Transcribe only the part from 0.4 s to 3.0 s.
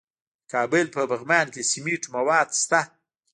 د کابل په پغمان کې د سمنټو مواد شته.